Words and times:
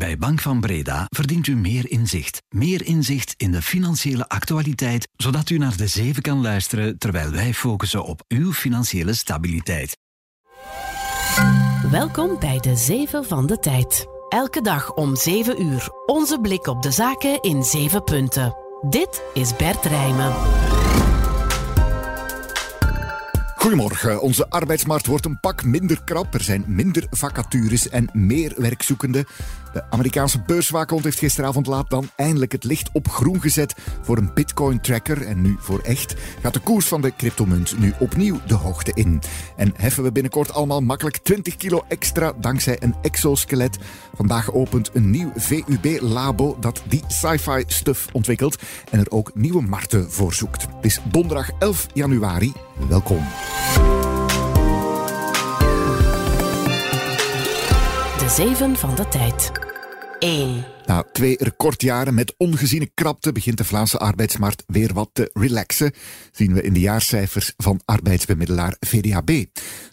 Bij 0.00 0.18
Bank 0.18 0.40
van 0.40 0.60
Breda 0.60 1.06
verdient 1.08 1.46
u 1.46 1.56
meer 1.56 1.90
inzicht. 1.90 2.42
Meer 2.48 2.86
inzicht 2.86 3.34
in 3.36 3.50
de 3.50 3.62
financiële 3.62 4.28
actualiteit, 4.28 5.08
zodat 5.16 5.50
u 5.50 5.58
naar 5.58 5.76
de 5.76 5.86
zeven 5.86 6.22
kan 6.22 6.40
luisteren 6.40 6.98
terwijl 6.98 7.30
wij 7.30 7.54
focussen 7.54 8.04
op 8.04 8.24
uw 8.28 8.52
financiële 8.52 9.14
stabiliteit. 9.14 9.96
Welkom 11.90 12.38
bij 12.38 12.58
de 12.58 12.76
Zeven 12.76 13.24
van 13.24 13.46
de 13.46 13.58
Tijd. 13.58 14.06
Elke 14.28 14.62
dag 14.62 14.92
om 14.94 15.16
7 15.16 15.62
uur. 15.62 15.88
Onze 16.06 16.40
blik 16.40 16.66
op 16.66 16.82
de 16.82 16.90
zaken 16.90 17.42
in 17.42 17.62
7 17.62 18.04
punten. 18.04 18.54
Dit 18.90 19.22
is 19.34 19.56
Bert 19.56 19.84
Rijmen. 19.84 20.32
Goedemorgen. 23.60 24.20
Onze 24.20 24.50
arbeidsmarkt 24.50 25.06
wordt 25.06 25.24
een 25.24 25.40
pak 25.40 25.64
minder 25.64 26.04
krap. 26.04 26.34
Er 26.34 26.42
zijn 26.42 26.64
minder 26.66 27.06
vacatures 27.10 27.88
en 27.88 28.08
meer 28.12 28.52
werkzoekenden. 28.56 29.26
De 29.72 29.82
Amerikaanse 29.90 30.42
beurswaakhond 30.46 31.04
heeft 31.04 31.18
gisteravond 31.18 31.66
laat 31.66 31.90
dan 31.90 32.08
eindelijk 32.16 32.52
het 32.52 32.64
licht 32.64 32.88
op 32.92 33.08
groen 33.08 33.40
gezet 33.40 33.74
voor 34.02 34.16
een 34.16 34.30
Bitcoin-tracker. 34.34 35.26
En 35.26 35.40
nu 35.42 35.56
voor 35.58 35.80
echt 35.80 36.14
gaat 36.42 36.54
de 36.54 36.60
koers 36.60 36.86
van 36.86 37.00
de 37.00 37.16
cryptomunt 37.16 37.78
nu 37.78 37.92
opnieuw 37.98 38.40
de 38.46 38.54
hoogte 38.54 38.92
in. 38.94 39.22
En 39.56 39.72
heffen 39.76 40.02
we 40.02 40.12
binnenkort 40.12 40.52
allemaal 40.52 40.80
makkelijk 40.80 41.16
20 41.16 41.56
kilo 41.56 41.84
extra 41.88 42.32
dankzij 42.40 42.76
een 42.80 42.94
exoskelet. 43.02 43.78
Vandaag 44.14 44.52
opent 44.52 44.90
een 44.92 45.10
nieuw 45.10 45.32
VUB-labo 45.36 46.56
dat 46.60 46.82
die 46.88 47.04
sci-fi 47.08 47.64
stuff 47.66 48.08
ontwikkelt 48.12 48.62
en 48.90 48.98
er 48.98 49.10
ook 49.10 49.30
nieuwe 49.34 49.62
markten 49.62 50.10
voor 50.10 50.34
zoekt. 50.34 50.62
Het 50.62 50.84
is 50.84 51.00
donderdag 51.04 51.50
11 51.58 51.86
januari. 51.92 52.52
Welkom. 52.88 53.24
De 58.18 58.28
Zeven 58.28 58.76
van 58.76 58.94
de 58.94 59.08
Tijd. 59.08 59.59
1. 60.20 60.64
Na 60.86 61.04
twee 61.12 61.36
recordjaren 61.38 62.14
met 62.14 62.34
ongeziene 62.36 62.90
krapte 62.94 63.32
begint 63.32 63.56
de 63.56 63.64
Vlaamse 63.64 63.98
arbeidsmarkt 63.98 64.62
weer 64.66 64.92
wat 64.92 65.10
te 65.12 65.30
relaxen, 65.32 65.92
zien 66.32 66.54
we 66.54 66.62
in 66.62 66.72
de 66.72 66.80
jaarcijfers 66.80 67.52
van 67.56 67.80
arbeidsbemiddelaar 67.84 68.76
VDAB. 68.80 69.30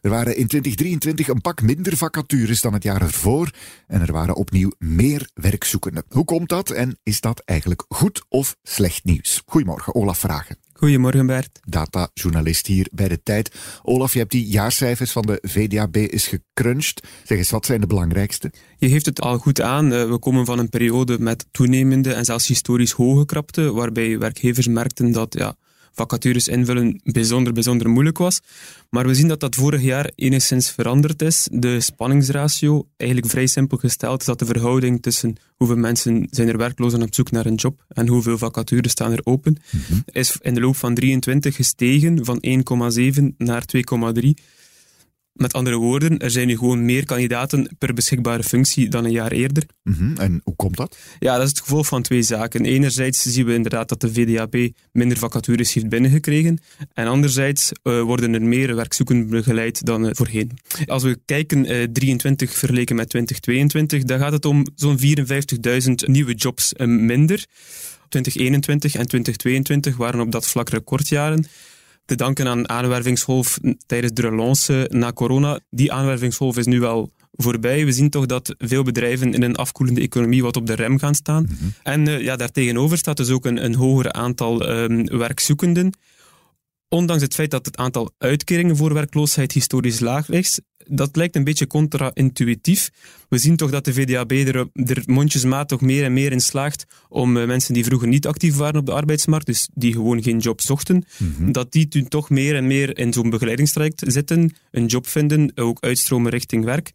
Er 0.01 0.09
waren 0.09 0.37
in 0.37 0.47
2023 0.47 1.27
een 1.27 1.41
pak 1.41 1.61
minder 1.61 1.97
vacatures 1.97 2.61
dan 2.61 2.73
het 2.73 2.83
jaar 2.83 3.01
ervoor 3.01 3.51
en 3.87 4.01
er 4.01 4.11
waren 4.11 4.35
opnieuw 4.35 4.71
meer 4.77 5.29
werkzoekenden. 5.33 6.03
Hoe 6.09 6.25
komt 6.25 6.49
dat 6.49 6.69
en 6.69 6.99
is 7.03 7.21
dat 7.21 7.41
eigenlijk 7.45 7.85
goed 7.87 8.25
of 8.29 8.55
slecht 8.63 9.03
nieuws? 9.03 9.41
Goedemorgen, 9.45 9.95
Olaf 9.95 10.17
Vragen. 10.17 10.66
Goedemorgen 10.77 11.25
Bert. 11.25 11.59
Datajournalist 11.63 12.67
hier 12.67 12.87
bij 12.91 13.07
de 13.07 13.23
tijd. 13.23 13.55
Olaf, 13.83 14.13
je 14.13 14.19
hebt 14.19 14.31
die 14.31 14.45
jaarcijfers 14.45 15.11
van 15.11 15.21
de 15.25 15.39
VDAB 15.41 15.95
eens 15.95 16.27
gecrunched. 16.27 17.07
Zeg 17.23 17.37
eens, 17.37 17.49
wat 17.49 17.65
zijn 17.65 17.81
de 17.81 17.87
belangrijkste? 17.87 18.51
Je 18.77 18.89
geeft 18.89 19.05
het 19.05 19.21
al 19.21 19.37
goed 19.37 19.61
aan. 19.61 19.93
Eh, 19.93 20.09
we 20.09 20.17
komen 20.17 20.45
van 20.45 20.59
een 20.59 20.69
periode 20.69 21.19
met 21.19 21.45
toenemende 21.51 22.13
en 22.13 22.25
zelfs 22.25 22.47
historisch 22.47 22.91
hoge 22.91 23.25
krapte, 23.25 23.73
waarbij 23.73 24.19
werkgevers 24.19 24.67
merkten 24.67 25.11
dat 25.11 25.33
ja, 25.37 25.55
vacatures 25.97 26.47
invullen 26.47 27.01
bijzonder, 27.03 27.53
bijzonder 27.53 27.89
moeilijk 27.89 28.17
was. 28.17 28.39
Maar 28.89 29.07
we 29.07 29.15
zien 29.15 29.27
dat 29.27 29.39
dat 29.39 29.55
vorig 29.55 29.81
jaar 29.81 30.11
enigszins 30.15 30.71
veranderd 30.71 31.21
is. 31.21 31.47
De 31.51 31.79
spanningsratio, 31.81 32.87
eigenlijk 32.97 33.31
vrij 33.31 33.47
simpel 33.47 33.77
gesteld, 33.77 34.19
is 34.19 34.25
dat 34.25 34.39
de 34.39 34.45
verhouding 34.45 35.01
tussen 35.01 35.35
hoeveel 35.55 35.77
mensen 35.77 36.27
zijn 36.31 36.47
er 36.47 36.57
werkloos 36.57 36.93
en 36.93 37.01
op 37.01 37.13
zoek 37.15 37.31
naar 37.31 37.45
een 37.45 37.55
job 37.55 37.83
en 37.87 38.07
hoeveel 38.07 38.37
vacatures 38.37 38.91
staan 38.91 39.11
er 39.11 39.21
open, 39.23 39.57
Mhm. 39.71 39.99
is 40.05 40.37
in 40.41 40.53
de 40.53 40.59
loop 40.61 40.75
van 40.75 40.93
23 40.93 41.55
gestegen 41.55 42.25
van 42.25 42.37
1,7 42.41 43.35
naar 43.37 43.65
2,3. 43.65 44.37
Met 45.37 45.53
andere 45.53 45.75
woorden, 45.75 46.17
er 46.17 46.31
zijn 46.31 46.47
nu 46.47 46.57
gewoon 46.57 46.85
meer 46.85 47.05
kandidaten 47.05 47.75
per 47.77 47.93
beschikbare 47.93 48.43
functie 48.43 48.89
dan 48.89 49.05
een 49.05 49.11
jaar 49.11 49.31
eerder. 49.31 49.63
Mhm, 49.83 50.17
En 50.17 50.41
hoe 50.43 50.55
komt 50.55 50.77
dat? 50.77 50.97
Ja, 51.19 51.33
dat 51.35 51.43
is 51.43 51.49
het 51.49 51.59
gevolg 51.59 51.87
van 51.87 52.01
twee 52.01 52.21
zaken. 52.21 52.65
Enerzijds 52.65 53.21
zien 53.21 53.45
we 53.45 53.53
inderdaad 53.53 53.89
dat 53.89 54.01
de 54.01 54.13
VDAB 54.13 54.69
minder 54.91 55.17
vacatures 55.17 55.73
heeft 55.73 55.89
binnengekregen. 55.89 56.59
En 56.93 57.07
anderzijds 57.07 57.71
eh, 57.83 58.01
worden 58.01 58.33
er 58.33 58.41
meer 58.41 58.75
werkzoekenden 58.75 59.29
begeleid 59.29 59.85
dan 59.85 60.07
eh, 60.07 60.11
voorheen. 60.13 60.51
Als 60.85 61.03
we 61.03 61.19
kijken 61.25 61.65
eh 61.65 61.83
23 61.91 62.53
vergeleken 62.57 62.95
met 62.95 63.09
2022, 63.09 64.03
dan 64.03 64.19
gaat 64.19 64.31
het 64.31 64.45
om 64.45 64.65
zo'n 64.75 64.99
54.000 64.99 65.93
nieuwe 66.05 66.33
jobs 66.33 66.73
minder. 66.85 67.45
2021 68.09 68.95
en 68.95 69.07
2022 69.07 69.97
waren 69.97 70.19
op 70.19 70.31
dat 70.31 70.47
vlak 70.47 70.69
recordjaren. 70.69 71.45
Te 72.07 72.15
danken 72.15 72.47
aan 72.47 72.69
aanwervingsgolf 72.69 73.57
tijdens 73.85 74.13
de 74.13 74.21
relance 74.21 74.89
na 74.91 75.13
corona. 75.13 75.59
Die 75.69 75.91
aanwervingsgolf 75.91 76.57
is 76.57 76.65
nu 76.65 76.79
wel 76.79 77.11
voorbij. 77.31 77.85
We 77.85 77.91
zien 77.91 78.09
toch 78.09 78.25
dat 78.25 78.55
veel 78.57 78.83
bedrijven 78.83 79.33
in 79.33 79.43
een 79.43 79.55
afkoelende 79.55 80.01
economie 80.01 80.43
wat 80.43 80.55
op 80.55 80.67
de 80.67 80.73
rem 80.73 80.99
gaan 80.99 81.15
staan. 81.15 81.47
En 81.83 82.07
eh, 82.07 82.21
ja, 82.21 82.35
daartegenover 82.35 82.97
staat 82.97 83.17
dus 83.17 83.29
ook 83.29 83.45
een, 83.45 83.63
een 83.63 83.75
hoger 83.75 84.11
aantal 84.11 84.67
ehm, 84.67 85.17
werkzoekenden. 85.17 85.93
Ondanks 86.89 87.23
het 87.23 87.33
feit 87.33 87.51
dat 87.51 87.65
het 87.65 87.77
aantal 87.77 88.11
uitkeringen 88.17 88.77
voor 88.77 88.93
werkloosheid 88.93 89.51
historisch 89.51 89.99
laag 89.99 90.29
is, 90.29 90.59
dat 90.89 91.15
lijkt 91.15 91.35
een 91.35 91.43
beetje 91.43 91.67
contra-intuïtief. 91.67 92.89
We 93.29 93.37
zien 93.37 93.55
toch 93.55 93.71
dat 93.71 93.85
de 93.85 93.93
VDAB 93.93 94.31
er, 94.31 94.67
er 94.73 95.03
mondjesmaat 95.05 95.67
toch 95.67 95.81
meer 95.81 96.03
en 96.03 96.13
meer 96.13 96.31
in 96.31 96.39
slaagt 96.39 96.85
om 97.09 97.37
eh, 97.37 97.47
mensen 97.47 97.73
die 97.73 97.83
vroeger 97.83 98.07
niet 98.07 98.27
actief 98.27 98.55
waren 98.55 98.79
op 98.79 98.85
de 98.85 98.91
arbeidsmarkt, 98.91 99.45
dus 99.45 99.69
die 99.73 99.93
gewoon 99.93 100.23
geen 100.23 100.37
job 100.37 100.61
zochten, 100.61 101.05
dat 101.39 101.71
die 101.71 101.87
toen 101.87 102.07
toch 102.07 102.29
meer 102.29 102.55
en 102.55 102.67
meer 102.67 102.97
in 102.97 103.13
zo'n 103.13 103.29
begeleidingstraject 103.29 104.03
zitten, 104.05 104.53
een 104.71 104.85
job 104.85 105.07
vinden, 105.07 105.51
ook 105.55 105.81
uitstromen 105.83 106.31
richting 106.31 106.63
werk. 106.63 106.91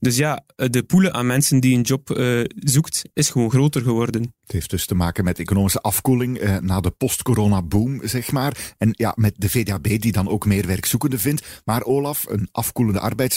Dus 0.00 0.16
ja, 0.16 0.44
de 0.56 0.82
poelen 0.82 1.14
aan 1.14 1.26
mensen 1.26 1.60
die 1.60 1.76
een 1.76 1.82
job 1.82 2.10
eh, 2.10 2.40
zoekt, 2.54 3.02
is 3.12 3.30
gewoon 3.30 3.50
groter 3.50 3.82
geworden. 3.82 4.34
Het 4.42 4.52
heeft 4.52 4.70
dus 4.70 4.86
te 4.86 4.94
maken 4.94 5.24
met 5.24 5.38
economische 5.38 5.80
afkoeling 5.80 6.38
eh, 6.38 6.56
na 6.56 6.80
de 6.80 6.90
post-corona-boom, 6.90 8.00
zeg 8.04 8.32
maar. 8.32 8.74
En 8.78 8.90
ja, 8.92 9.12
met 9.16 9.34
de 9.36 9.48
VDAB 9.48 10.00
die 10.00 10.12
dan 10.12 10.28
ook 10.28 10.46
meer 10.46 10.66
werkzoekenden 10.66 11.18
vindt. 11.18 11.62
Maar 11.64 11.82
Olaf, 11.82 12.24
een 12.28 12.48
afkoelende 12.52 13.00
arbeidsmarkt 13.00 13.27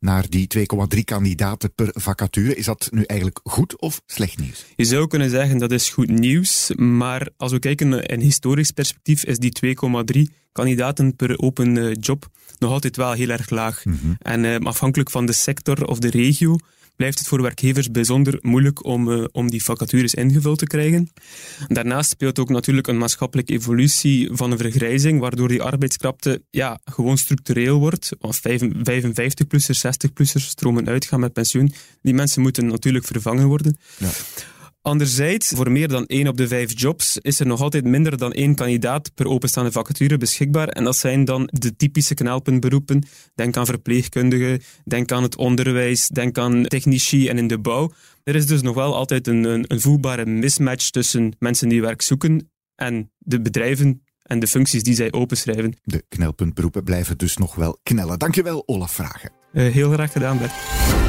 naar 0.00 0.28
die 0.28 0.46
2,3 0.94 1.04
kandidaten 1.04 1.74
per 1.74 1.90
vacature. 1.92 2.54
Is 2.54 2.64
dat 2.64 2.88
nu 2.90 3.02
eigenlijk 3.02 3.40
goed 3.44 3.80
of 3.80 4.02
slecht 4.06 4.38
nieuws? 4.38 4.64
Je 4.76 4.84
zou 4.84 5.06
kunnen 5.06 5.30
zeggen 5.30 5.58
dat 5.58 5.72
is 5.72 5.90
goed 5.90 6.08
nieuws, 6.08 6.70
maar 6.76 7.28
als 7.36 7.52
we 7.52 7.58
kijken 7.58 8.02
in 8.02 8.20
historisch 8.20 8.70
perspectief 8.70 9.24
is 9.24 9.38
die 9.38 9.76
2,3 10.16 10.22
kandidaten 10.52 11.16
per 11.16 11.38
open 11.38 11.76
eh, 11.78 11.94
job 12.00 12.28
nog 12.58 12.70
altijd 12.70 12.96
wel 12.96 13.12
heel 13.12 13.28
erg 13.28 13.50
laag. 13.50 13.82
En 14.18 14.44
eh, 14.44 14.56
afhankelijk 14.66 15.10
van 15.10 15.26
de 15.26 15.32
sector 15.32 15.84
of 15.84 15.98
de 15.98 16.10
regio 16.10 16.56
blijft 16.98 17.18
het 17.18 17.28
voor 17.28 17.42
werkgevers 17.42 17.90
bijzonder 17.90 18.38
moeilijk 18.40 18.84
om, 18.84 19.12
eh, 19.12 19.24
om 19.32 19.50
die 19.50 19.64
vacatures 19.64 20.14
ingevuld 20.14 20.58
te 20.58 20.66
krijgen. 20.66 21.10
Daarnaast 21.66 22.10
speelt 22.10 22.38
ook 22.38 22.48
natuurlijk 22.48 22.86
een 22.86 22.98
maatschappelijke 22.98 23.52
evolutie 23.52 24.28
van 24.32 24.50
een 24.50 24.58
vergrijzing, 24.58 25.20
waardoor 25.20 25.48
die 25.48 25.62
arbeidskrapte 25.62 26.42
ja, 26.50 26.80
gewoon 26.84 27.18
structureel 27.18 27.78
wordt. 27.78 28.10
Als 28.20 28.38
55-plussers, 28.38 29.80
60-plussers 29.86 30.46
stromen 30.46 30.88
uitgaan 30.88 31.20
met 31.20 31.32
pensioen, 31.32 31.72
die 32.02 32.14
mensen 32.14 32.42
moeten 32.42 32.66
natuurlijk 32.66 33.04
vervangen 33.04 33.46
worden. 33.46 33.76
Ja. 33.98 34.10
Anderzijds, 34.88 35.48
voor 35.48 35.70
meer 35.70 35.88
dan 35.88 36.06
één 36.06 36.28
op 36.28 36.36
de 36.36 36.48
vijf 36.48 36.80
jobs 36.80 37.18
is 37.18 37.40
er 37.40 37.46
nog 37.46 37.60
altijd 37.60 37.84
minder 37.84 38.16
dan 38.18 38.32
één 38.32 38.54
kandidaat 38.54 39.14
per 39.14 39.26
openstaande 39.26 39.72
vacature 39.72 40.16
beschikbaar. 40.16 40.68
En 40.68 40.84
dat 40.84 40.96
zijn 40.96 41.24
dan 41.24 41.48
de 41.52 41.76
typische 41.76 42.14
knelpuntberoepen. 42.14 43.02
Denk 43.34 43.56
aan 43.56 43.66
verpleegkundigen, 43.66 44.60
denk 44.84 45.12
aan 45.12 45.22
het 45.22 45.36
onderwijs, 45.36 46.08
denk 46.08 46.38
aan 46.38 46.62
technici 46.62 47.28
en 47.28 47.38
in 47.38 47.46
de 47.46 47.58
bouw. 47.58 47.90
Er 48.24 48.34
is 48.34 48.46
dus 48.46 48.62
nog 48.62 48.74
wel 48.74 48.94
altijd 48.94 49.26
een, 49.26 49.44
een, 49.44 49.64
een 49.66 49.80
voelbare 49.80 50.26
mismatch 50.26 50.90
tussen 50.90 51.36
mensen 51.38 51.68
die 51.68 51.80
werk 51.80 52.02
zoeken 52.02 52.50
en 52.74 53.10
de 53.18 53.40
bedrijven 53.40 54.02
en 54.22 54.38
de 54.38 54.46
functies 54.46 54.82
die 54.82 54.94
zij 54.94 55.12
openschrijven. 55.12 55.76
De 55.84 56.04
knelpuntberoepen 56.08 56.84
blijven 56.84 57.18
dus 57.18 57.36
nog 57.36 57.54
wel 57.54 57.78
knellen. 57.82 58.18
Dankjewel, 58.18 58.62
Olaf 58.66 58.92
Vragen. 58.92 59.32
Eh, 59.52 59.72
heel 59.72 59.92
graag 59.92 60.12
gedaan, 60.12 60.38
Bert. 60.38 61.07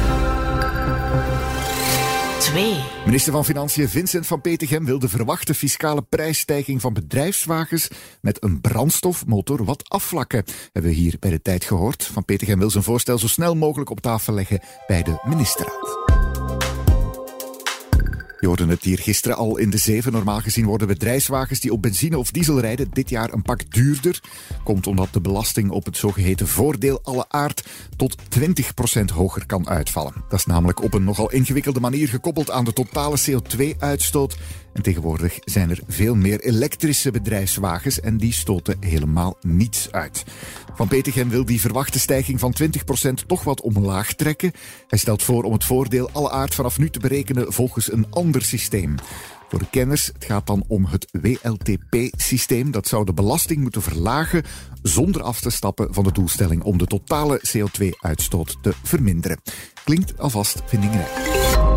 2. 2.50 2.74
Minister 3.04 3.32
van 3.32 3.44
Financiën 3.44 3.88
Vincent 3.88 4.26
van 4.26 4.40
Petegem 4.40 4.84
wil 4.84 4.98
de 4.98 5.08
verwachte 5.08 5.54
fiscale 5.54 6.02
prijsstijging 6.02 6.80
van 6.80 6.92
bedrijfswagens 6.92 7.88
met 8.20 8.42
een 8.44 8.60
brandstofmotor 8.60 9.64
wat 9.64 9.88
afvlakken. 9.88 10.44
Hebben 10.72 10.90
we 10.90 10.96
hier 10.96 11.16
bij 11.20 11.30
de 11.30 11.42
tijd 11.42 11.64
gehoord. 11.64 12.04
Van 12.04 12.24
Petegem 12.24 12.58
wil 12.58 12.70
zijn 12.70 12.84
voorstel 12.84 13.18
zo 13.18 13.26
snel 13.26 13.54
mogelijk 13.54 13.90
op 13.90 14.00
tafel 14.00 14.34
leggen 14.34 14.60
bij 14.86 15.02
de 15.02 15.20
ministerraad. 15.24 16.19
Je 18.40 18.46
hoorde 18.46 18.66
het 18.66 18.84
hier 18.84 18.98
gisteren 18.98 19.36
al 19.36 19.56
in 19.56 19.70
de 19.70 19.78
zeven. 19.78 20.12
Normaal 20.12 20.40
gezien 20.40 20.64
worden 20.64 20.86
bedrijfswagens 20.86 21.60
die 21.60 21.72
op 21.72 21.82
benzine 21.82 22.18
of 22.18 22.30
diesel 22.30 22.60
rijden 22.60 22.88
dit 22.92 23.10
jaar 23.10 23.32
een 23.32 23.42
pak 23.42 23.72
duurder. 23.72 24.20
Komt 24.64 24.86
omdat 24.86 25.12
de 25.12 25.20
belasting 25.20 25.70
op 25.70 25.84
het 25.84 25.96
zogeheten 25.96 26.46
voordeel 26.46 27.00
alle 27.02 27.24
aard 27.28 27.68
tot 27.96 28.16
20% 28.38 29.04
hoger 29.14 29.46
kan 29.46 29.68
uitvallen. 29.68 30.14
Dat 30.28 30.38
is 30.38 30.46
namelijk 30.46 30.82
op 30.82 30.94
een 30.94 31.04
nogal 31.04 31.30
ingewikkelde 31.30 31.80
manier 31.80 32.08
gekoppeld 32.08 32.50
aan 32.50 32.64
de 32.64 32.72
totale 32.72 33.18
CO2-uitstoot 33.30 34.36
En 34.72 34.82
tegenwoordig 34.82 35.38
zijn 35.44 35.70
er 35.70 35.80
veel 35.88 36.14
meer 36.14 36.40
elektrische 36.40 37.10
bedrijfswagens 37.10 38.00
en 38.00 38.16
die 38.16 38.32
stoten 38.32 38.76
helemaal 38.80 39.36
niets 39.40 39.92
uit. 39.92 40.24
Van 40.74 40.88
Petegem 40.88 41.28
wil 41.28 41.44
die 41.44 41.60
verwachte 41.60 41.98
stijging 41.98 42.40
van 42.40 42.54
20% 42.62 43.26
toch 43.26 43.44
wat 43.44 43.60
omlaag 43.60 44.12
trekken. 44.12 44.52
Hij 44.88 44.98
stelt 44.98 45.22
voor 45.22 45.42
om 45.42 45.52
het 45.52 45.64
voordeel 45.64 46.10
alle 46.12 46.30
aard 46.30 46.54
vanaf 46.54 46.78
nu 46.78 46.90
te 46.90 47.00
berekenen 47.00 47.52
volgens 47.52 47.92
een 47.92 48.06
ander 48.10 48.42
systeem. 48.42 48.94
Voor 49.48 49.58
de 49.58 49.70
kenners, 49.70 50.06
het 50.06 50.24
gaat 50.24 50.46
dan 50.46 50.64
om 50.68 50.84
het 50.84 51.08
WLTP-systeem. 51.12 52.70
Dat 52.70 52.86
zou 52.86 53.04
de 53.04 53.12
belasting 53.12 53.60
moeten 53.60 53.82
verlagen 53.82 54.42
zonder 54.82 55.22
af 55.22 55.40
te 55.40 55.50
stappen 55.50 55.94
van 55.94 56.04
de 56.04 56.12
doelstelling 56.12 56.62
om 56.62 56.78
de 56.78 56.86
totale 56.86 57.40
CO2-uitstoot 57.48 58.56
te 58.62 58.72
verminderen. 58.82 59.40
Klinkt 59.84 60.18
alvast 60.18 60.62
vindingrijk. 60.66 61.08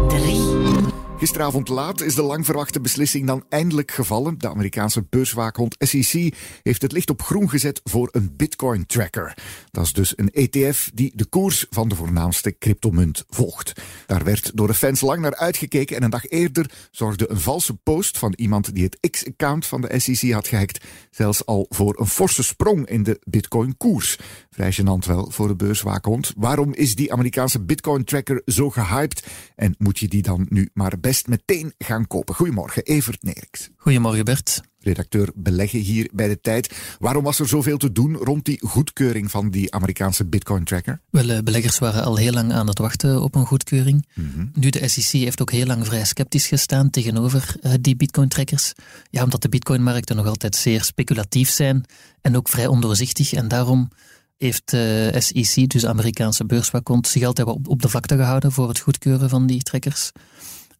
3. 0.08 1.03
Gisteravond 1.24 1.68
laat 1.68 2.02
is 2.02 2.16
de 2.16 2.22
lang 2.22 2.46
verwachte 2.46 2.82
beslissing 2.82 3.28
dan 3.28 3.46
eindelijk 3.50 3.92
gevallen. 3.92 4.38
De 4.38 4.50
Amerikaanse 4.50 5.06
beurswaakhond 5.10 5.76
SEC 5.80 6.36
heeft 6.64 6.82
het 6.82 6.92
licht 6.92 7.10
op 7.10 7.22
groen 7.22 7.50
gezet 7.50 7.82
voor 7.84 8.10
een 8.12 8.34
Bitcoin 8.36 8.86
tracker. 8.86 9.38
Dat 9.72 9.86
is 9.86 9.94
dus 9.94 10.14
een 10.16 10.30
ETF 10.30 10.92
die 10.94 11.12
de 11.16 11.26
koers 11.26 11.66
van 11.70 11.88
de 11.88 11.96
voornaamste 11.96 12.58
cryptomunt 12.58 13.24
volgt. 13.30 13.74
Daar 14.06 14.24
werd 14.24 14.52
door 14.54 14.68
de 14.68 14.74
fans 14.74 15.02
lang 15.02 15.22
naar 15.22 15.36
uitgekeken 15.36 15.96
en 15.96 16.04
een 16.04 16.10
dag 16.10 16.26
eerder 16.26 16.72
zorgde 16.92 17.30
een 17.30 17.40
valse 17.40 17.74
post 17.74 18.18
van 18.18 18.34
iemand 18.36 18.76
die 18.76 18.84
het 18.84 19.10
X-account 19.10 19.66
van 19.66 19.82
de 19.82 20.00
SEC 20.00 20.32
had 20.32 20.48
gehackt 20.48 20.86
zelfs 21.12 21.46
al 21.46 21.66
voor 21.70 22.00
een 22.00 22.08
forse 22.08 22.44
sprong 22.44 22.88
in 22.88 23.04
de 23.04 23.20
Bitcoin-koers. 23.24 24.18
Vrij 24.50 24.74
gênant 24.74 25.06
wel 25.06 25.32
voor 25.32 25.48
de 25.48 25.56
beurswaakhond. 25.56 26.34
Waarom 26.38 26.74
is 26.74 26.96
die 26.96 27.12
Amerikaanse 27.12 27.62
Bitcoin 27.62 28.04
tracker 28.04 28.42
zo 28.46 28.70
gehyped 28.70 29.26
en 29.56 29.76
moet 29.78 30.00
je 30.00 30.08
die 30.08 30.22
dan 30.22 30.46
nu 30.50 30.70
maar 30.74 31.00
best 31.00 31.12
meteen 31.22 31.74
gaan 31.78 32.08
kopen. 32.08 32.36
Goedemorgen, 32.36 32.84
Evert 32.84 33.24
Neriks. 33.24 33.70
Goedemorgen, 33.78 34.26
Bert. 34.26 34.62
Redacteur 34.80 35.30
beleggen 35.36 35.80
hier 35.80 36.10
bij 36.14 36.28
de 36.28 36.42
tijd. 36.42 36.76
Waarom 37.00 37.24
was 37.24 37.40
er 37.40 37.48
zoveel 37.48 37.78
te 37.78 37.92
doen 37.92 38.16
rond 38.16 38.46
die 38.46 38.60
goedkeuring 38.66 39.32
van 39.32 39.50
die 39.50 39.74
Amerikaanse 39.74 40.26
Bitcoin-tracker? 40.26 41.02
Wel, 41.10 41.30
eh, 41.30 41.40
beleggers 41.44 41.80
waren 41.80 42.04
al 42.04 42.16
heel 42.16 42.32
lang 42.32 42.54
aan 42.54 42.68
het 42.68 42.78
wachten 42.78 43.22
op 43.22 43.36
een 43.36 43.46
goedkeuring. 43.46 44.08
Mhm. 44.14 44.46
Nu, 44.54 44.70
de 44.70 44.88
SEC 44.88 45.22
heeft 45.22 45.42
ook 45.42 45.52
heel 45.52 45.66
lang 45.66 45.86
vrij 45.86 46.06
sceptisch 46.06 46.48
gestaan 46.48 46.90
tegenover 46.90 47.56
uh, 47.62 47.74
die 47.82 47.96
Bitcoin-trackers. 47.96 48.74
Ja, 49.10 49.24
omdat 49.24 49.42
de 49.42 49.50
Bitcoin-markten 49.50 50.16
nog 50.16 50.28
altijd 50.28 50.56
zeer 50.56 50.84
speculatief 50.84 51.50
zijn 51.50 51.86
en 52.22 52.36
ook 52.36 52.50
vrij 52.50 52.68
ondoorzichtig. 52.68 53.34
En 53.34 53.48
daarom 53.48 53.90
heeft 54.38 54.70
de 54.70 55.10
eh, 55.14 55.22
SEC, 55.22 55.70
dus 55.70 55.82
de 55.82 55.88
Amerikaanse 55.88 56.46
beurswaakhond, 56.46 57.08
zich 57.08 57.24
altijd 57.24 57.48
op, 57.48 57.68
op 57.68 57.82
de 57.82 57.90
vlakte 57.90 58.16
gehouden 58.16 58.52
voor 58.52 58.68
het 58.68 58.80
goedkeuren 58.80 59.30
van 59.30 59.48
die 59.48 59.62
trackers. 59.62 60.12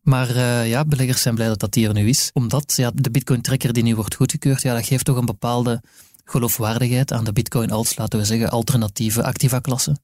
Maar 0.04 0.30
uh, 0.36 0.70
ja, 0.70 0.86
beleggers 0.86 1.22
zijn 1.22 1.36
blij 1.36 1.48
dat 1.48 1.60
dat 1.60 1.76
hier 1.76 1.94
nu 1.94 2.08
is. 2.08 2.30
Omdat 2.34 2.74
ja, 2.76 2.92
de 2.96 3.12
Bitcoin-tracker 3.12 3.74
die 3.74 3.84
nu 3.84 3.96
wordt 3.96 4.16
goedgekeurd, 4.16 4.62
ja, 4.62 4.74
dat 4.74 4.86
geeft 4.86 5.06
toch 5.06 5.18
een 5.18 5.26
bepaalde 5.26 5.82
geloofwaardigheid 6.26 7.12
aan 7.12 7.24
de 7.24 7.34
Bitcoin-alts, 7.34 7.98
laten 7.98 8.20
we 8.20 8.26
zeggen, 8.26 8.50
alternatieve 8.50 9.24
activa-klassen. 9.24 10.00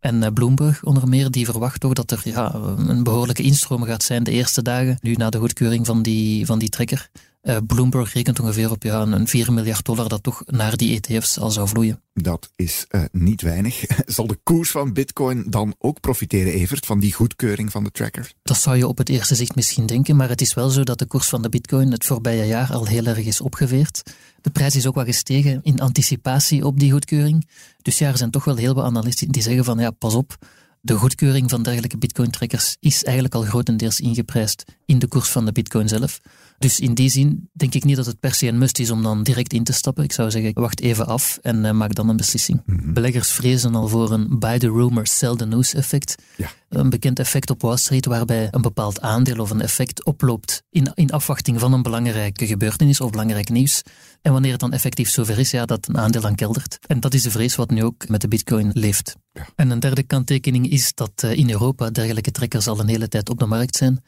En 0.00 0.22
uh, 0.22 0.28
Bloomberg 0.34 0.84
onder 0.84 1.08
meer, 1.08 1.30
die 1.30 1.44
verwacht 1.44 1.80
toch 1.80 1.92
dat 1.92 2.10
er 2.10 2.20
ja, 2.24 2.54
een 2.76 3.02
behoorlijke 3.02 3.42
instroom 3.42 3.82
gaat 3.82 4.02
zijn 4.02 4.24
de 4.24 4.30
eerste 4.30 4.62
dagen, 4.62 4.98
nu 5.00 5.12
na 5.12 5.30
de 5.30 5.38
goedkeuring 5.38 5.86
van 5.86 6.02
die, 6.02 6.46
van 6.46 6.58
die 6.58 6.68
tracker. 6.68 7.10
Uh, 7.42 7.56
Bloomberg 7.66 8.12
rekent 8.12 8.40
ongeveer 8.40 8.70
op 8.70 8.82
ja, 8.82 9.00
een 9.00 9.28
4 9.28 9.52
miljard 9.52 9.84
dollar 9.84 10.08
dat 10.08 10.22
toch 10.22 10.42
naar 10.46 10.76
die 10.76 11.00
ETF's 11.00 11.38
al 11.38 11.50
zou 11.50 11.68
vloeien. 11.68 12.02
Dat 12.14 12.52
is 12.56 12.86
uh, 12.90 13.02
niet 13.12 13.42
weinig. 13.42 13.84
Zal 14.06 14.26
de 14.26 14.38
koers 14.42 14.70
van 14.70 14.92
Bitcoin 14.92 15.44
dan 15.50 15.74
ook 15.78 16.00
profiteren, 16.00 16.52
Evert, 16.52 16.86
van 16.86 17.00
die 17.00 17.12
goedkeuring 17.12 17.70
van 17.70 17.84
de 17.84 17.90
tracker? 17.90 18.32
Dat 18.42 18.56
zou 18.56 18.76
je 18.76 18.86
op 18.86 18.98
het 18.98 19.08
eerste 19.08 19.34
zicht 19.34 19.54
misschien 19.54 19.86
denken, 19.86 20.16
maar 20.16 20.28
het 20.28 20.40
is 20.40 20.54
wel 20.54 20.70
zo 20.70 20.82
dat 20.82 20.98
de 20.98 21.06
koers 21.06 21.28
van 21.28 21.42
de 21.42 21.48
Bitcoin 21.48 21.92
het 21.92 22.04
voorbije 22.04 22.46
jaar 22.46 22.72
al 22.72 22.86
heel 22.86 23.06
erg 23.06 23.26
is 23.26 23.40
opgeveerd. 23.40 24.02
De 24.40 24.50
prijs 24.50 24.76
is 24.76 24.86
ook 24.86 24.94
wat 24.94 25.06
gestegen 25.06 25.60
in 25.62 25.80
anticipatie 25.80 26.64
op 26.64 26.80
die 26.80 26.92
goedkeuring. 26.92 27.48
Dus 27.82 27.98
ja, 27.98 28.08
er 28.08 28.16
zijn 28.18 28.30
toch 28.30 28.44
wel 28.44 28.56
heel 28.56 28.74
wat 28.74 28.84
analisten 28.84 29.28
die 29.28 29.42
zeggen 29.42 29.64
van 29.64 29.78
ja, 29.78 29.90
pas 29.90 30.14
op, 30.14 30.38
de 30.80 30.94
goedkeuring 30.94 31.50
van 31.50 31.62
dergelijke 31.62 31.98
bitcoin-trackers 31.98 32.76
is 32.80 33.04
eigenlijk 33.04 33.34
al 33.34 33.42
grotendeels 33.42 34.00
ingeprijsd 34.00 34.64
in 34.86 34.98
de 34.98 35.06
koers 35.06 35.28
van 35.28 35.44
de 35.44 35.52
bitcoin 35.52 35.88
zelf. 35.88 36.20
Dus 36.58 36.80
in 36.80 36.94
die 36.94 37.10
zin 37.10 37.48
denk 37.52 37.74
ik 37.74 37.84
niet 37.84 37.96
dat 37.96 38.06
het 38.06 38.20
per 38.20 38.34
se 38.34 38.46
een 38.46 38.58
must 38.58 38.78
is 38.78 38.90
om 38.90 39.02
dan 39.02 39.22
direct 39.22 39.52
in 39.52 39.64
te 39.64 39.72
stappen. 39.72 40.04
Ik 40.04 40.12
zou 40.12 40.30
zeggen, 40.30 40.52
wacht 40.54 40.80
even 40.80 41.06
af 41.06 41.38
en 41.42 41.64
uh, 41.64 41.70
maak 41.70 41.94
dan 41.94 42.08
een 42.08 42.16
beslissing. 42.16 42.62
Mhm. 42.66 42.92
Beleggers 42.92 43.30
vrezen 43.30 43.74
al 43.74 43.88
voor 43.88 44.12
een 44.12 44.38
buy 44.38 44.58
the 44.58 44.66
rumor, 44.66 45.06
sell 45.06 45.36
the 45.36 45.46
news 45.46 45.74
effect. 45.74 46.14
Ja. 46.36 46.50
Een 46.68 46.90
bekend 46.90 47.18
effect 47.18 47.50
op 47.50 47.62
Wall 47.62 47.76
Street 47.76 48.06
waarbij 48.06 48.48
een 48.50 48.62
bepaald 48.62 49.00
aandeel 49.00 49.38
of 49.38 49.50
een 49.50 49.60
effect 49.60 50.04
oploopt 50.04 50.62
in, 50.70 50.92
in 50.94 51.10
afwachting 51.10 51.60
van 51.60 51.72
een 51.72 51.82
belangrijke 51.82 52.46
gebeurtenis 52.46 53.00
of 53.00 53.10
belangrijk 53.10 53.48
nieuws. 53.48 53.82
En 54.22 54.32
wanneer 54.32 54.50
het 54.50 54.60
dan 54.60 54.72
effectief 54.72 55.10
zover 55.10 55.38
is, 55.38 55.50
ja, 55.50 55.66
dat 55.66 55.88
een 55.88 55.98
aandeel 55.98 56.20
dan 56.20 56.34
keldert. 56.34 56.78
En 56.86 57.00
dat 57.00 57.14
is 57.14 57.22
de 57.22 57.30
vrees 57.30 57.56
wat 57.56 57.70
nu 57.70 57.84
ook 57.84 58.08
met 58.08 58.20
de 58.20 58.28
bitcoin 58.28 58.70
leeft. 58.72 59.16
Ja. 59.32 59.46
En 59.56 59.70
een 59.70 59.80
derde 59.80 60.02
kanttekening 60.02 60.70
is 60.70 60.94
dat 60.94 61.22
uh, 61.24 61.32
in 61.32 61.50
Europa 61.50 61.90
dergelijke 61.90 62.30
trekkers 62.30 62.66
al 62.66 62.80
een 62.80 62.88
hele 62.88 63.08
tijd 63.08 63.30
op 63.30 63.38
de 63.38 63.46
markt 63.46 63.76
zijn. 63.76 64.02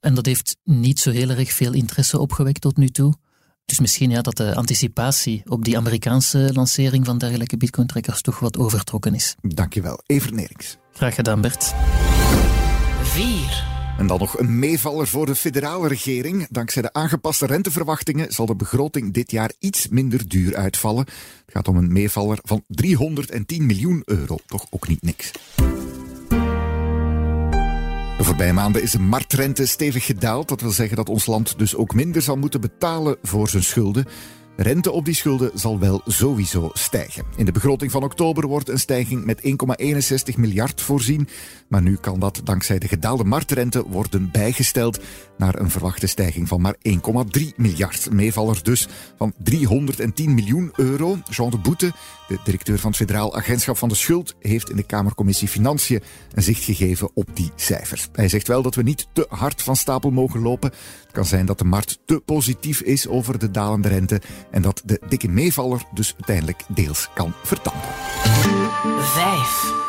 En 0.00 0.14
dat 0.14 0.26
heeft 0.26 0.56
niet 0.64 0.98
zo 0.98 1.10
heel 1.10 1.28
erg 1.30 1.52
veel 1.52 1.72
interesse 1.72 2.18
opgewekt 2.18 2.60
tot 2.60 2.76
nu 2.76 2.88
toe. 2.88 3.14
Dus 3.64 3.80
misschien 3.80 4.10
ja, 4.10 4.20
dat 4.20 4.36
de 4.36 4.54
anticipatie 4.54 5.42
op 5.46 5.64
die 5.64 5.76
Amerikaanse 5.76 6.50
lancering 6.52 7.06
van 7.06 7.18
dergelijke 7.18 7.56
bitcoin-trekkers 7.56 8.22
toch 8.22 8.38
wat 8.38 8.58
overtrokken 8.58 9.14
is. 9.14 9.34
Dankjewel. 9.40 10.00
Evert 10.06 10.34
Nerings. 10.34 10.76
Graag 10.92 11.14
gedaan, 11.14 11.40
Bert. 11.40 11.74
4. 13.02 13.68
En 13.98 14.06
dan 14.06 14.18
nog 14.18 14.38
een 14.38 14.58
meevaller 14.58 15.06
voor 15.06 15.26
de 15.26 15.34
federale 15.34 15.88
regering. 15.88 16.46
Dankzij 16.50 16.82
de 16.82 16.92
aangepaste 16.92 17.46
renteverwachtingen 17.46 18.32
zal 18.32 18.46
de 18.46 18.56
begroting 18.56 19.12
dit 19.12 19.30
jaar 19.30 19.52
iets 19.58 19.88
minder 19.88 20.28
duur 20.28 20.56
uitvallen. 20.56 21.04
Het 21.44 21.54
gaat 21.54 21.68
om 21.68 21.76
een 21.76 21.92
meevaller 21.92 22.38
van 22.42 22.64
310 22.66 23.66
miljoen 23.66 24.02
euro. 24.04 24.38
Toch 24.46 24.66
ook 24.70 24.88
niet 24.88 25.02
niks. 25.02 25.30
Voorbije 28.30 28.52
maanden 28.52 28.82
is 28.82 28.90
de 28.90 28.98
marktrente 28.98 29.66
stevig 29.66 30.04
gedaald. 30.04 30.48
Dat 30.48 30.60
wil 30.60 30.70
zeggen 30.70 30.96
dat 30.96 31.08
ons 31.08 31.26
land 31.26 31.58
dus 31.58 31.74
ook 31.74 31.94
minder 31.94 32.22
zal 32.22 32.36
moeten 32.36 32.60
betalen 32.60 33.16
voor 33.22 33.48
zijn 33.48 33.62
schulden. 33.62 34.06
Rente 34.56 34.90
op 34.90 35.04
die 35.04 35.14
schulden 35.14 35.50
zal 35.54 35.78
wel 35.78 36.02
sowieso 36.06 36.70
stijgen. 36.72 37.24
In 37.36 37.44
de 37.44 37.52
begroting 37.52 37.90
van 37.90 38.02
oktober 38.02 38.46
wordt 38.46 38.68
een 38.68 38.78
stijging 38.78 39.24
met 39.24 39.40
1,61 40.32 40.38
miljard 40.38 40.80
voorzien. 40.80 41.28
Maar 41.68 41.82
nu 41.82 41.96
kan 41.96 42.20
dat 42.20 42.40
dankzij 42.44 42.78
de 42.78 42.88
gedaalde 42.88 43.24
marktrente 43.24 43.86
worden 43.86 44.30
bijgesteld 44.30 45.00
naar 45.36 45.58
een 45.58 45.70
verwachte 45.70 46.06
stijging 46.06 46.48
van 46.48 46.60
maar 46.60 46.76
1,3 46.88 47.42
miljard. 47.56 48.10
Meevaller 48.10 48.62
dus 48.62 48.88
van 49.16 49.32
310 49.38 50.34
miljoen 50.34 50.72
euro. 50.76 51.18
Jean 51.30 51.50
de 51.50 51.58
Boete, 51.58 51.92
de 52.30 52.38
directeur 52.44 52.78
van 52.78 52.90
het 52.90 52.98
Federaal 52.98 53.36
Agentschap 53.36 53.76
van 53.76 53.88
de 53.88 53.94
Schuld, 53.94 54.34
heeft 54.38 54.70
in 54.70 54.76
de 54.76 54.82
Kamercommissie 54.82 55.48
Financiën 55.48 56.02
een 56.34 56.42
zicht 56.42 56.64
gegeven 56.64 57.10
op 57.14 57.28
die 57.34 57.50
cijfers. 57.56 58.08
Hij 58.12 58.28
zegt 58.28 58.48
wel 58.48 58.62
dat 58.62 58.74
we 58.74 58.82
niet 58.82 59.06
te 59.12 59.26
hard 59.28 59.62
van 59.62 59.76
stapel 59.76 60.10
mogen 60.10 60.40
lopen. 60.40 60.70
Het 61.02 61.12
kan 61.12 61.24
zijn 61.24 61.46
dat 61.46 61.58
de 61.58 61.64
markt 61.64 61.98
te 62.04 62.22
positief 62.24 62.80
is 62.80 63.08
over 63.08 63.38
de 63.38 63.50
dalende 63.50 63.88
rente 63.88 64.20
en 64.50 64.62
dat 64.62 64.82
de 64.84 65.00
dikke 65.08 65.28
meevaller 65.28 65.82
dus 65.94 66.12
uiteindelijk 66.12 66.62
deels 66.68 67.08
kan 67.14 67.32
vertanden. 67.42 67.82
5. 69.00 69.88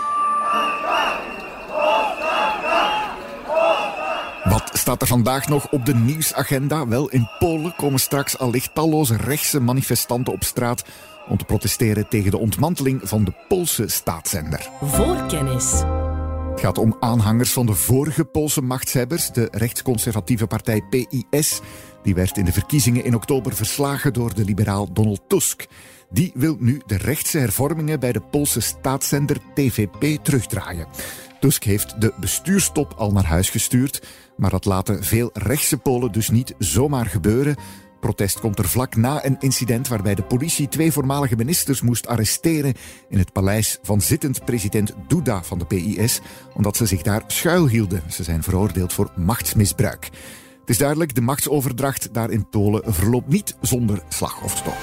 Wat 4.44 4.70
staat 4.74 5.02
er 5.02 5.08
vandaag 5.08 5.48
nog 5.48 5.72
op 5.72 5.86
de 5.86 5.96
nieuwsagenda? 5.96 6.88
Wel, 6.88 7.10
in 7.10 7.30
Polen 7.40 7.74
komen 7.76 8.00
straks 8.00 8.38
allicht 8.38 8.74
talloze 8.74 9.16
rechtse 9.18 9.60
manifestanten 9.60 10.34
op 10.34 10.44
straat 10.44 10.84
om 11.28 11.38
te 11.38 11.46
protesteren 11.46 12.08
tegen 12.10 12.32
de 12.32 12.38
ontmanteling 12.38 13.02
van 13.04 13.24
de 13.24 13.34
Poolse 13.48 13.88
staatszender. 13.88 14.70
Voorkennis. 14.82 15.72
Het 16.52 16.60
gaat 16.60 16.78
om 16.78 16.96
aanhangers 17.00 17.54
van 17.54 17.66
de 17.66 17.74
vorige 17.74 18.26
Poolse 18.26 18.62
machtshebbers, 18.62 19.32
de 19.32 19.48
rechtsconservatieve 19.52 20.48
partij 20.48 20.82
PIS. 20.90 21.62
Die 22.04 22.16
werd 22.16 22.38
in 22.38 22.46
de 22.46 22.52
verkiezingen 22.52 23.04
in 23.04 23.16
oktober 23.16 23.56
verslagen 23.56 24.14
door 24.14 24.34
de 24.34 24.44
liberaal 24.44 24.94
Donald 24.94 25.22
Tusk. 25.28 25.68
Die 26.10 26.32
wil 26.36 26.58
nu 26.60 26.82
de 26.86 26.98
rechtse 26.98 27.38
hervormingen 27.38 28.00
bij 28.00 28.12
de 28.12 28.22
Poolse 28.22 28.60
staatszender 28.60 29.38
TVP 29.54 30.24
terugdraaien. 30.24 30.88
Tusk 31.40 31.64
heeft 31.64 32.02
de 32.02 32.14
bestuurstop 32.20 32.94
al 32.98 33.12
naar 33.12 33.26
huis 33.26 33.50
gestuurd, 33.50 34.08
maar 34.38 34.50
dat 34.50 34.66
laten 34.66 35.04
veel 35.04 35.30
rechtse 35.34 35.78
Polen 35.78 36.12
dus 36.12 36.30
niet 36.30 36.54
zomaar 36.58 37.06
gebeuren. 37.06 37.56
Protest 38.02 38.40
komt 38.40 38.60
er 38.60 38.70
vlak 38.70 38.96
na 38.96 39.26
een 39.26 39.38
incident 39.40 39.88
waarbij 39.88 40.16
de 40.16 40.24
politie 40.24 40.68
twee 40.68 40.92
voormalige 40.92 41.36
ministers 41.36 41.82
moest 41.82 42.08
arresteren 42.08 42.74
in 43.10 43.18
het 43.18 43.32
paleis 43.32 43.80
van 43.82 44.02
zittend 44.02 44.46
president 44.46 44.94
Duda 45.08 45.44
van 45.44 45.60
de 45.60 45.66
PIS, 45.66 46.22
omdat 46.54 46.78
ze 46.78 46.86
zich 46.86 47.02
daar 47.02 47.24
schuilhielden. 47.28 48.04
Ze 48.10 48.24
zijn 48.24 48.44
veroordeeld 48.44 48.94
voor 48.94 49.12
machtsmisbruik. 49.16 50.10
Het 50.60 50.70
is 50.70 50.78
duidelijk, 50.78 51.16
de 51.16 51.22
machtsoverdracht 51.22 52.14
daar 52.14 52.30
in 52.30 52.50
Polen 52.50 52.94
verloopt 52.94 53.28
niet 53.28 53.56
zonder 53.62 54.04
slag 54.10 54.42
of 54.44 54.58
stoot. 54.58 54.74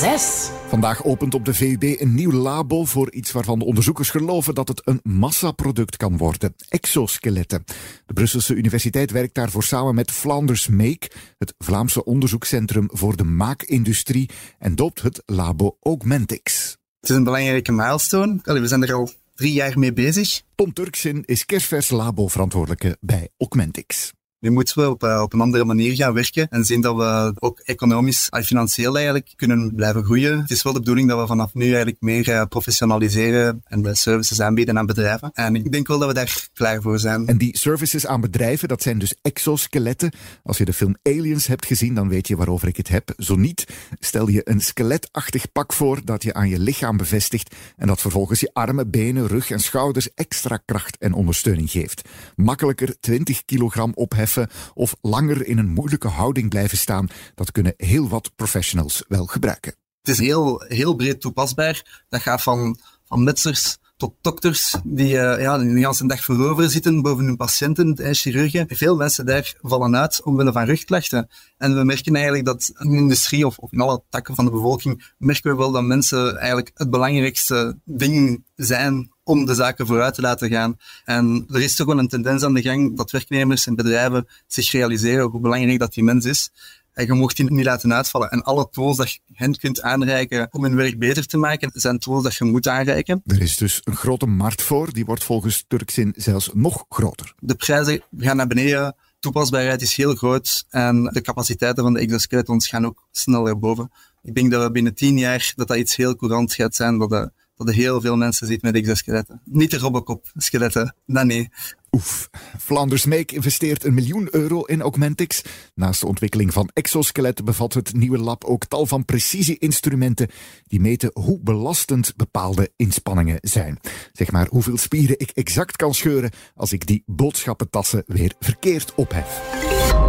6. 0.00 0.50
Vandaag 0.68 1.04
opent 1.04 1.34
op 1.34 1.44
de 1.44 1.54
VUB 1.54 1.82
een 1.82 2.14
nieuw 2.14 2.32
labo 2.32 2.84
voor 2.84 3.12
iets 3.12 3.32
waarvan 3.32 3.58
de 3.58 3.64
onderzoekers 3.64 4.10
geloven 4.10 4.54
dat 4.54 4.68
het 4.68 4.82
een 4.84 5.00
massaproduct 5.02 5.96
kan 5.96 6.16
worden: 6.16 6.54
exoskeletten. 6.68 7.64
De 8.06 8.12
Brusselse 8.12 8.54
Universiteit 8.54 9.10
werkt 9.10 9.34
daarvoor 9.34 9.62
samen 9.62 9.94
met 9.94 10.10
Flanders 10.10 10.68
Make, 10.68 11.10
het 11.38 11.54
Vlaamse 11.58 12.04
onderzoekscentrum 12.04 12.88
voor 12.92 13.16
de 13.16 13.24
maakindustrie, 13.24 14.30
en 14.58 14.74
doopt 14.74 15.02
het 15.02 15.22
labo 15.26 15.76
Augmentix. 15.82 16.76
Het 17.00 17.10
is 17.10 17.16
een 17.16 17.24
belangrijke 17.24 17.72
milestone. 17.72 18.38
we 18.42 18.66
zijn 18.66 18.82
er 18.82 18.94
al 18.94 19.10
drie 19.34 19.52
jaar 19.52 19.78
mee 19.78 19.92
bezig. 19.92 20.42
Tom 20.54 20.72
Turksin 20.72 21.22
is 21.24 21.44
kerstvers 21.44 21.90
labo-verantwoordelijke 21.90 22.96
bij 23.00 23.28
Augmentix. 23.38 24.15
Nu 24.46 24.52
moeten 24.52 24.82
we 24.82 24.90
op, 24.90 25.02
uh, 25.02 25.20
op 25.22 25.32
een 25.32 25.40
andere 25.40 25.64
manier 25.64 25.94
gaan 25.94 26.12
werken 26.12 26.48
en 26.48 26.64
zien 26.64 26.80
dat 26.80 26.96
we 26.96 27.34
ook 27.38 27.58
economisch 27.58 28.28
en 28.28 28.44
financieel 28.44 28.96
eigenlijk 28.96 29.32
kunnen 29.36 29.74
blijven 29.74 30.04
groeien. 30.04 30.40
Het 30.40 30.50
is 30.50 30.62
wel 30.62 30.72
de 30.72 30.78
bedoeling 30.78 31.08
dat 31.08 31.20
we 31.20 31.26
vanaf 31.26 31.54
nu 31.54 31.66
eigenlijk 31.66 31.96
meer 32.00 32.28
uh, 32.28 32.42
professionaliseren 32.48 33.62
en 33.64 33.96
services 33.96 34.40
aanbieden 34.40 34.78
aan 34.78 34.86
bedrijven. 34.86 35.30
En 35.32 35.54
ik 35.54 35.72
denk 35.72 35.86
wel 35.86 35.98
dat 35.98 36.08
we 36.08 36.14
daar 36.14 36.48
klaar 36.52 36.82
voor 36.82 36.98
zijn. 36.98 37.26
En 37.26 37.38
die 37.38 37.58
services 37.58 38.06
aan 38.06 38.20
bedrijven, 38.20 38.68
dat 38.68 38.82
zijn 38.82 38.98
dus 38.98 39.14
exoskeletten. 39.22 40.12
Als 40.44 40.58
je 40.58 40.64
de 40.64 40.72
film 40.72 40.96
Aliens 41.02 41.46
hebt 41.46 41.66
gezien, 41.66 41.94
dan 41.94 42.08
weet 42.08 42.28
je 42.28 42.36
waarover 42.36 42.68
ik 42.68 42.76
het 42.76 42.88
heb. 42.88 43.12
Zo 43.16 43.36
niet, 43.36 43.66
stel 43.98 44.28
je 44.28 44.40
een 44.44 44.60
skeletachtig 44.60 45.52
pak 45.52 45.72
voor 45.72 46.00
dat 46.04 46.22
je 46.22 46.34
aan 46.34 46.48
je 46.48 46.58
lichaam 46.58 46.96
bevestigt 46.96 47.54
en 47.76 47.86
dat 47.86 48.00
vervolgens 48.00 48.40
je 48.40 48.50
armen, 48.52 48.90
benen, 48.90 49.26
rug 49.26 49.50
en 49.50 49.60
schouders 49.60 50.14
extra 50.14 50.56
kracht 50.64 50.98
en 50.98 51.12
ondersteuning 51.12 51.70
geeft. 51.70 52.08
Makkelijker 52.36 53.00
20 53.00 53.44
kilogram 53.44 53.92
opheffen 53.94 54.34
of 54.74 54.94
langer 55.00 55.46
in 55.46 55.58
een 55.58 55.68
moeilijke 55.68 56.08
houding 56.08 56.48
blijven 56.48 56.78
staan, 56.78 57.08
dat 57.34 57.52
kunnen 57.52 57.74
heel 57.76 58.08
wat 58.08 58.30
professionals 58.36 59.04
wel 59.08 59.26
gebruiken. 59.26 59.74
Het 60.00 60.18
is 60.18 60.26
heel, 60.26 60.64
heel 60.68 60.94
breed 60.94 61.20
toepasbaar. 61.20 62.04
Dat 62.08 62.20
gaat 62.20 62.42
van, 62.42 62.78
van 63.04 63.24
metsers 63.24 63.78
tot 63.96 64.14
dokters 64.20 64.76
die 64.84 65.12
uh, 65.12 65.40
ja, 65.40 65.58
de 65.58 65.64
hele 65.64 66.06
dag 66.06 66.24
voorover 66.24 66.70
zitten 66.70 67.02
boven 67.02 67.24
hun 67.24 67.36
patiënten, 67.36 67.94
en 67.94 68.14
chirurgen. 68.14 68.66
Veel 68.68 68.96
mensen 68.96 69.26
daar 69.26 69.54
vallen 69.60 69.96
uit 69.96 70.22
omwille 70.22 70.52
van 70.52 70.64
rugklachten. 70.64 71.28
En 71.58 71.74
we 71.74 71.84
merken 71.84 72.14
eigenlijk 72.14 72.44
dat 72.44 72.72
in 72.78 72.90
de 72.90 72.96
industrie 72.96 73.46
of, 73.46 73.58
of 73.58 73.72
in 73.72 73.80
alle 73.80 74.02
takken 74.08 74.34
van 74.34 74.44
de 74.44 74.50
bevolking, 74.50 75.12
merken 75.18 75.50
we 75.50 75.56
wel 75.56 75.70
dat 75.70 75.82
mensen 75.82 76.36
eigenlijk 76.36 76.70
het 76.74 76.90
belangrijkste 76.90 77.78
ding 77.84 78.44
zijn 78.54 79.14
om 79.26 79.44
de 79.44 79.54
zaken 79.54 79.86
vooruit 79.86 80.14
te 80.14 80.20
laten 80.20 80.50
gaan. 80.50 80.78
En 81.04 81.44
er 81.52 81.62
is 81.62 81.74
toch 81.74 81.86
wel 81.86 81.98
een 81.98 82.08
tendens 82.08 82.42
aan 82.42 82.54
de 82.54 82.62
gang 82.62 82.96
dat 82.96 83.10
werknemers 83.10 83.66
en 83.66 83.74
bedrijven 83.74 84.28
zich 84.46 84.70
realiseren 84.70 85.26
hoe 85.26 85.40
belangrijk 85.40 85.78
dat 85.78 85.94
die 85.94 86.04
mens 86.04 86.24
is. 86.24 86.50
En 86.92 87.06
je 87.06 87.12
mocht 87.12 87.36
die 87.36 87.52
niet 87.52 87.64
laten 87.64 87.94
uitvallen. 87.94 88.30
En 88.30 88.42
alle 88.42 88.68
tools 88.70 88.96
dat 88.96 89.12
je 89.12 89.18
hen 89.32 89.58
kunt 89.58 89.82
aanreiken 89.82 90.48
om 90.50 90.62
hun 90.62 90.76
werk 90.76 90.98
beter 90.98 91.26
te 91.26 91.36
maken, 91.36 91.70
zijn 91.74 91.98
tools 91.98 92.22
dat 92.22 92.34
je 92.34 92.44
moet 92.44 92.68
aanreiken. 92.68 93.22
Er 93.24 93.42
is 93.42 93.56
dus 93.56 93.80
een 93.84 93.96
grote 93.96 94.26
markt 94.26 94.62
voor. 94.62 94.92
Die 94.92 95.04
wordt 95.04 95.24
volgens 95.24 95.64
Turksin 95.68 96.14
zelfs 96.16 96.50
nog 96.54 96.84
groter. 96.88 97.34
De 97.38 97.54
prijzen 97.54 98.02
gaan 98.18 98.36
naar 98.36 98.46
beneden. 98.46 98.96
Toepasbaarheid 99.18 99.82
is 99.82 99.96
heel 99.96 100.14
groot. 100.14 100.64
En 100.68 101.04
de 101.04 101.20
capaciteiten 101.20 101.82
van 101.82 101.92
de 101.92 102.00
exoskeletons 102.00 102.68
gaan 102.68 102.86
ook 102.86 103.06
sneller 103.12 103.58
boven. 103.58 103.92
Ik 104.22 104.34
denk 104.34 104.50
dat 104.50 104.62
we 104.62 104.70
binnen 104.70 104.94
tien 104.94 105.18
jaar 105.18 105.52
dat 105.56 105.68
dat 105.68 105.76
iets 105.76 105.96
heel 105.96 106.16
courant 106.16 106.54
gaat 106.54 106.74
zijn. 106.74 106.98
Dat 106.98 107.10
de 107.10 107.30
dat 107.56 107.68
er 107.68 107.74
heel 107.74 108.00
veel 108.00 108.16
mensen 108.16 108.46
ziet 108.46 108.62
met 108.62 108.74
exoskeletten. 108.74 109.40
Niet 109.44 109.70
de 109.70 109.78
Robocop-skeletten, 109.78 110.94
dat 111.06 111.24
nee. 111.24 111.48
Oef. 111.90 112.30
Flanders 112.58 113.04
Make 113.04 113.34
investeert 113.34 113.84
een 113.84 113.94
miljoen 113.94 114.28
euro 114.30 114.62
in 114.62 114.80
Augmentix. 114.80 115.42
Naast 115.74 116.00
de 116.00 116.06
ontwikkeling 116.06 116.52
van 116.52 116.70
exoskeletten 116.72 117.44
bevat 117.44 117.74
het 117.74 117.94
nieuwe 117.94 118.18
lab 118.18 118.44
ook 118.44 118.64
tal 118.64 118.86
van 118.86 119.04
precisie-instrumenten 119.04 120.28
die 120.66 120.80
meten 120.80 121.10
hoe 121.12 121.40
belastend 121.40 122.16
bepaalde 122.16 122.70
inspanningen 122.76 123.38
zijn. 123.40 123.80
Zeg 124.12 124.30
maar 124.30 124.46
hoeveel 124.50 124.76
spieren 124.76 125.18
ik 125.18 125.30
exact 125.30 125.76
kan 125.76 125.94
scheuren 125.94 126.30
als 126.54 126.72
ik 126.72 126.86
die 126.86 127.02
boodschappentassen 127.06 128.04
weer 128.06 128.34
verkeerd 128.38 128.94
ophef. 128.94 129.40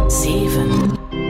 7. 0.08 1.27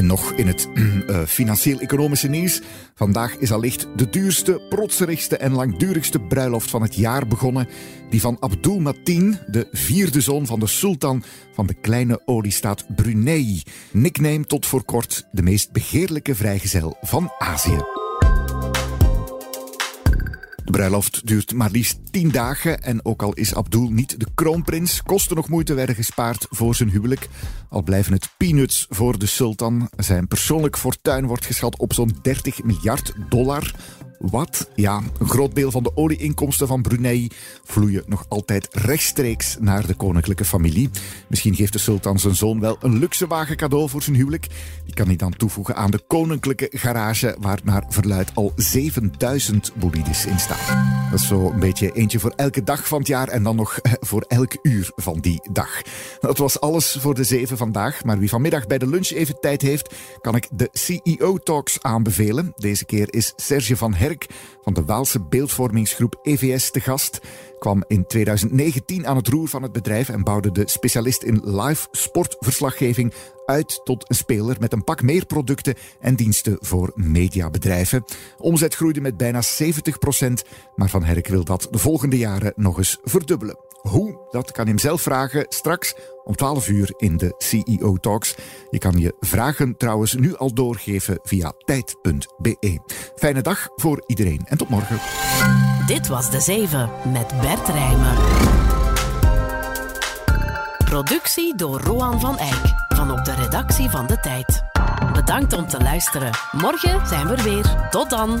En 0.00 0.06
nog 0.06 0.32
in 0.32 0.46
het 0.46 0.68
uh, 0.74 1.22
financieel-economische 1.38 2.28
nieuws. 2.28 2.60
Vandaag 2.94 3.36
is 3.36 3.52
allicht 3.52 3.86
de 3.96 4.10
duurste, 4.10 4.60
protserigste 4.68 5.36
en 5.36 5.52
langdurigste 5.52 6.20
bruiloft 6.20 6.70
van 6.70 6.82
het 6.82 6.94
jaar 6.94 7.26
begonnen. 7.26 7.68
Die 8.10 8.20
van 8.20 8.36
Abdul 8.40 8.78
Mateen, 8.78 9.38
de 9.46 9.68
vierde 9.72 10.20
zoon 10.20 10.46
van 10.46 10.60
de 10.60 10.66
sultan 10.66 11.22
van 11.54 11.66
de 11.66 11.74
kleine 11.74 12.22
oliestaat 12.24 12.84
Brunei. 12.96 13.62
Nickname 13.92 14.44
tot 14.44 14.66
voor 14.66 14.84
kort 14.84 15.26
de 15.32 15.42
meest 15.42 15.72
begeerlijke 15.72 16.34
vrijgezel 16.34 16.96
van 17.00 17.32
Azië. 17.38 17.99
De 20.70 20.76
bruiloft 20.76 21.26
duurt 21.26 21.54
maar 21.54 21.70
liefst 21.70 21.98
tien 22.10 22.30
dagen 22.30 22.82
en 22.82 23.04
ook 23.04 23.22
al 23.22 23.32
is 23.32 23.54
Abdul 23.54 23.88
niet 23.88 24.20
de 24.20 24.26
kroonprins, 24.34 25.02
kosten 25.02 25.36
nog 25.36 25.48
moeite 25.48 25.74
werden 25.74 25.94
gespaard 25.94 26.46
voor 26.50 26.74
zijn 26.74 26.90
huwelijk. 26.90 27.28
Al 27.68 27.82
blijven 27.82 28.12
het 28.12 28.28
peanuts 28.36 28.86
voor 28.88 29.18
de 29.18 29.26
sultan. 29.26 29.88
Zijn 29.96 30.28
persoonlijk 30.28 30.78
fortuin 30.78 31.26
wordt 31.26 31.46
geschat 31.46 31.78
op 31.78 31.92
zo'n 31.92 32.16
30 32.22 32.62
miljard 32.62 33.12
dollar. 33.28 33.74
Wat? 34.20 34.70
Ja, 34.74 35.02
een 35.18 35.28
groot 35.28 35.54
deel 35.54 35.70
van 35.70 35.82
de 35.82 35.96
olieinkomsten 35.96 36.66
van 36.66 36.82
Brunei 36.82 37.28
vloeien 37.64 38.02
nog 38.06 38.24
altijd 38.28 38.68
rechtstreeks 38.72 39.56
naar 39.60 39.86
de 39.86 39.94
koninklijke 39.94 40.44
familie. 40.44 40.90
Misschien 41.28 41.54
geeft 41.54 41.72
de 41.72 41.78
sultan 41.78 42.18
zijn 42.18 42.34
zoon 42.34 42.60
wel 42.60 42.76
een 42.80 42.98
luxe 42.98 43.26
wagen 43.26 43.56
cadeau 43.56 43.88
voor 43.88 44.02
zijn 44.02 44.16
huwelijk. 44.16 44.46
Die 44.84 44.94
kan 44.94 45.06
hij 45.06 45.16
dan 45.16 45.36
toevoegen 45.36 45.76
aan 45.76 45.90
de 45.90 46.02
koninklijke 46.06 46.68
garage, 46.72 47.36
waar 47.38 47.60
naar 47.64 47.84
verluid 47.88 48.30
al 48.34 48.52
7000 48.56 49.72
bolides 49.74 50.26
in 50.26 50.38
staan. 50.38 51.08
Dat 51.10 51.20
is 51.20 51.26
zo 51.26 51.50
een 51.50 51.60
beetje 51.60 51.92
eentje 51.92 52.18
voor 52.18 52.32
elke 52.36 52.62
dag 52.62 52.88
van 52.88 52.98
het 52.98 53.08
jaar 53.08 53.28
en 53.28 53.42
dan 53.42 53.56
nog 53.56 53.78
eh, 53.78 53.92
voor 54.00 54.24
elk 54.28 54.58
uur 54.62 54.90
van 54.96 55.20
die 55.20 55.48
dag. 55.52 55.82
Dat 56.20 56.38
was 56.38 56.60
alles 56.60 56.96
voor 57.00 57.14
de 57.14 57.24
zeven 57.24 57.56
vandaag, 57.56 58.04
maar 58.04 58.18
wie 58.18 58.28
vanmiddag 58.28 58.66
bij 58.66 58.78
de 58.78 58.88
lunch 58.88 59.10
even 59.10 59.40
tijd 59.40 59.62
heeft, 59.62 59.94
kan 60.20 60.34
ik 60.34 60.48
de 60.52 60.68
CEO 60.72 61.38
Talks 61.38 61.82
aanbevelen. 61.82 62.52
Deze 62.56 62.84
keer 62.84 63.14
is 63.14 63.32
Serge 63.36 63.76
van 63.76 63.94
Her 63.94 64.09
van 64.62 64.74
de 64.74 64.84
Waalse 64.84 65.20
beeldvormingsgroep 65.20 66.18
EVS 66.22 66.70
te 66.70 66.80
gast. 66.80 67.20
Kwam 67.58 67.84
in 67.86 68.06
2019 68.06 69.06
aan 69.06 69.16
het 69.16 69.28
roer 69.28 69.48
van 69.48 69.62
het 69.62 69.72
bedrijf 69.72 70.08
en 70.08 70.24
bouwde 70.24 70.52
de 70.52 70.68
specialist 70.68 71.22
in 71.22 71.40
live 71.44 71.88
sportverslaggeving 71.90 73.12
uit 73.46 73.80
tot 73.84 74.04
een 74.08 74.16
speler 74.16 74.56
met 74.60 74.72
een 74.72 74.84
pak 74.84 75.02
meer 75.02 75.26
producten 75.26 75.74
en 76.00 76.14
diensten 76.14 76.56
voor 76.60 76.92
mediabedrijven. 76.94 78.04
Omzet 78.38 78.74
groeide 78.74 79.00
met 79.00 79.16
bijna 79.16 79.42
70% 79.42 79.46
maar 80.74 80.88
Van 80.88 81.04
Herk 81.04 81.26
wil 81.26 81.44
dat 81.44 81.68
de 81.70 81.78
volgende 81.78 82.18
jaren 82.18 82.52
nog 82.56 82.78
eens 82.78 82.98
verdubbelen. 83.02 83.69
Dat 84.30 84.52
kan 84.52 84.64
je 84.64 84.70
hem 84.70 84.78
zelf 84.78 85.02
vragen 85.02 85.46
straks 85.48 85.94
om 86.24 86.36
12 86.36 86.68
uur 86.68 86.94
in 86.96 87.16
de 87.16 87.34
CEO 87.38 87.96
Talks. 87.96 88.34
Je 88.70 88.78
kan 88.78 88.98
je 88.98 89.16
vragen 89.20 89.76
trouwens 89.76 90.14
nu 90.14 90.36
al 90.36 90.54
doorgeven 90.54 91.18
via 91.22 91.52
tijd.be. 91.64 92.78
Fijne 93.14 93.42
dag 93.42 93.68
voor 93.76 94.02
iedereen 94.06 94.40
en 94.44 94.58
tot 94.58 94.68
morgen. 94.68 94.98
Dit 95.86 96.08
was 96.08 96.30
De 96.30 96.40
Zeven 96.40 96.90
met 97.12 97.40
Bert 97.40 97.68
Rijmen. 97.68 98.14
Productie 100.84 101.56
door 101.56 101.80
Roan 101.80 102.20
van 102.20 102.38
Eyck 102.38 102.74
van 102.88 103.10
op 103.10 103.24
de 103.24 103.34
redactie 103.34 103.90
van 103.90 104.06
De 104.06 104.20
Tijd. 104.20 104.62
Bedankt 105.12 105.52
om 105.52 105.66
te 105.66 105.80
luisteren. 105.82 106.30
Morgen 106.52 107.06
zijn 107.06 107.26
we 107.26 107.34
er 107.34 107.42
weer. 107.42 107.88
Tot 107.90 108.10
dan. 108.10 108.40